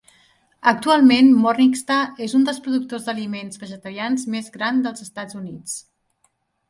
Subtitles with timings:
[0.69, 1.97] Actualment, Morningstar
[2.27, 5.77] és un dels productors d'aliments vegetarians més gran dels Estats Units.